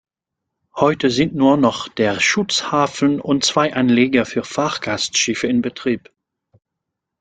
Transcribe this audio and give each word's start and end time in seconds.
Heute 0.75 1.11
sind 1.11 1.35
nur 1.35 1.57
noch 1.57 1.87
der 1.87 2.19
Schutzhafen 2.19 3.19
und 3.21 3.43
zwei 3.45 3.75
Anleger 3.75 4.25
für 4.25 4.43
Fahrgastschiffe 4.43 5.45
in 5.45 5.61
Betrieb. 5.61 6.11